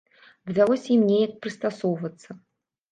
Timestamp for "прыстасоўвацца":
1.45-2.29